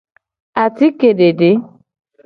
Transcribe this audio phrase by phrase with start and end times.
[0.63, 1.51] Atike dede.